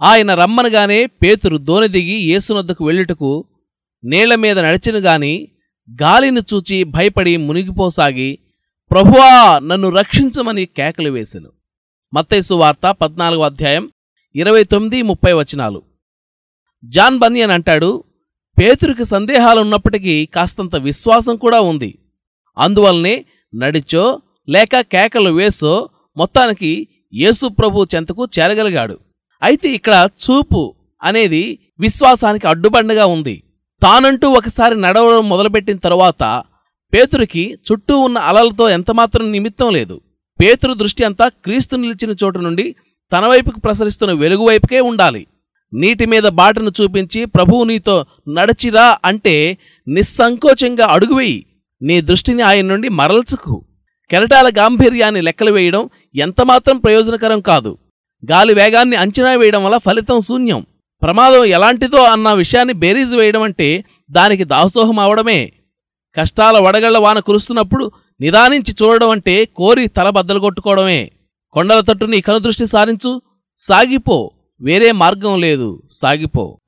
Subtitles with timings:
[0.00, 3.44] ఆయన రమ్మనగానే పేతురు దోణి దిగి యేసునొద్దకు వెళ్ళుటకు
[4.04, 5.48] నేల మీద నడిచిన గాని
[6.02, 8.38] గాలిని చూచి భయపడి మునిగిపోసాగి
[8.90, 11.50] ప్రభువా నన్ను రక్షించమని కేకలు వేసెను.
[12.14, 13.90] మత్తైసు వార్త పద్నాలుగో అధ్యాయం
[14.34, 15.82] ఇరవై తొమ్మిది ముప్పై వచనాలు.
[16.84, 18.04] జాన్ బనియన్ అంటాడు
[18.60, 21.98] పేతురికి సందేహాలున్నప్పటికీ కాస్తంత విశ్వాసం కూడా ఉంది.
[22.58, 23.24] అందువల్లనే
[23.54, 29.07] నడిచో లేక కేకలు వేసో మొత్తానికి యేసు ప్రభు చెంతకు చేరగలిగాడు.
[29.42, 33.42] అయితే ఇక్కడ చూపు అనేది విశ్వాసానికి అడ్డుబండగా ఉంది.
[33.82, 36.42] తానంటూ ఒకసారి నడవడం మొదలుపెట్టిన తరువాత
[36.92, 40.00] పేతురికి చుట్టూ ఉన్న అలలతో ఎంతమాత్రం నిమిత్తం లేదు.
[40.40, 42.74] పేతురు దృష్టి అంతా క్రీస్తు నిలిచిన చోటు నుండి
[43.12, 45.26] తన వైపుకు ప్రసరిస్తున్న వెలుగు వైపుకే ఉండాలి.
[45.72, 49.58] నీటి మీద బాటను చూపించి ప్రభువు నీతో నడచిరా అంటే
[49.88, 51.46] నిస్సంకోచంగా అడుగువేయి
[51.82, 53.64] నీ దృష్టిని ఆయన నుండి మరల్చుకు.
[54.10, 57.78] కెరటాల గాంభీర్యాన్ని లెక్కలు వేయడం ఎంతమాత్రం ప్రయోజనకరం కాదు.
[58.30, 60.66] గాలి వేగాన్ని అంచనా వేయడం వల్ల ఫలితం శూన్యం.
[61.02, 65.52] ప్రమాదం ఎలాంటిదో అన్న విషయాన్ని బేరీజు వేయడం అంటే దానికి దాసోహం అవడమే.
[66.16, 71.10] కష్టాల వడగళ్ళ వాన కురుస్తున్నప్పుడు నిదానించి చూడడం అంటే కోరి తల బద్దలు కొట్టుకోవడమే.
[71.52, 73.22] కొండల తట్టు నీ కనుదృష్టి సారించు
[73.56, 74.30] సాగిపో.
[74.60, 76.58] వేరే మార్గం లేదు సాగిపో.